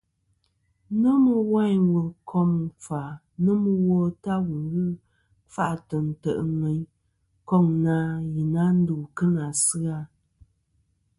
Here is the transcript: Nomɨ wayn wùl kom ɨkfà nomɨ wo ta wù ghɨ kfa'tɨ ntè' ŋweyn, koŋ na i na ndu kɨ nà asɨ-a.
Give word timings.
Nomɨ 1.01 1.33
wayn 1.51 1.81
wùl 1.91 2.09
kom 2.29 2.49
ɨkfà 2.67 3.01
nomɨ 3.43 3.71
wo 3.85 3.97
ta 4.23 4.33
wù 4.47 4.55
ghɨ 4.71 4.83
kfa'tɨ 5.53 5.97
ntè' 6.09 6.43
ŋweyn, 6.57 6.81
koŋ 7.47 7.65
na 7.85 7.95
i 8.41 8.43
na 8.53 8.63
ndu 8.79 8.95
kɨ 9.15 9.25
nà 9.35 9.43
asɨ-a. 9.51 9.97